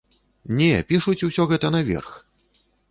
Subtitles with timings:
[0.61, 2.19] Не, пішуць усё гэта наверх!